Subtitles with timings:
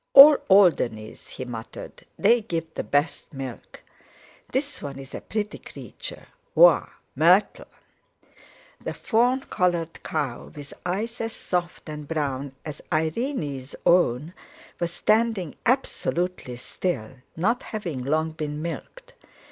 [0.15, 3.83] "All Alderneys," he muttered; "they give the best milk.
[4.51, 6.25] This one's a pretty creature.
[6.55, 7.67] Woa, Myrtle!"
[8.83, 14.33] The fawn coloured cow, with eyes as soft and brown as Irene's own,
[14.79, 19.13] was standing absolutely still, not having long been milked.